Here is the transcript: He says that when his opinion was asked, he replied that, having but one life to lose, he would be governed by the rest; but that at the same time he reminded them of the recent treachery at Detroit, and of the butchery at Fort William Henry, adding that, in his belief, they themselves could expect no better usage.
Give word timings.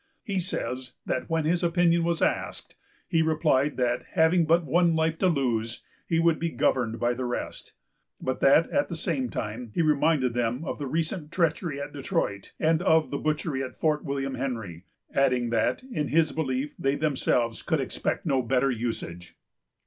He 0.23 0.39
says 0.39 0.93
that 1.05 1.29
when 1.29 1.45
his 1.45 1.63
opinion 1.63 2.03
was 2.03 2.23
asked, 2.23 2.73
he 3.07 3.21
replied 3.21 3.77
that, 3.77 4.01
having 4.13 4.45
but 4.47 4.65
one 4.65 4.95
life 4.95 5.19
to 5.19 5.27
lose, 5.27 5.83
he 6.07 6.17
would 6.17 6.39
be 6.39 6.49
governed 6.49 6.99
by 6.99 7.13
the 7.13 7.23
rest; 7.23 7.73
but 8.19 8.39
that 8.39 8.67
at 8.71 8.89
the 8.89 8.95
same 8.95 9.29
time 9.29 9.71
he 9.75 9.83
reminded 9.83 10.33
them 10.33 10.65
of 10.65 10.79
the 10.79 10.87
recent 10.87 11.31
treachery 11.31 11.79
at 11.79 11.93
Detroit, 11.93 12.51
and 12.59 12.81
of 12.81 13.11
the 13.11 13.19
butchery 13.19 13.61
at 13.61 13.79
Fort 13.79 14.03
William 14.03 14.33
Henry, 14.33 14.85
adding 15.13 15.51
that, 15.51 15.83
in 15.83 16.07
his 16.07 16.31
belief, 16.31 16.73
they 16.79 16.95
themselves 16.95 17.61
could 17.61 17.79
expect 17.79 18.25
no 18.25 18.41
better 18.41 18.71
usage. 18.71 19.35